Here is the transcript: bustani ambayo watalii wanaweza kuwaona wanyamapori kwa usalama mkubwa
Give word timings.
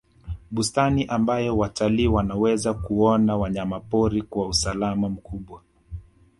bustani 0.51 1.05
ambayo 1.05 1.57
watalii 1.57 2.07
wanaweza 2.07 2.73
kuwaona 2.73 3.37
wanyamapori 3.37 4.21
kwa 4.21 4.47
usalama 4.47 5.09
mkubwa 5.09 5.61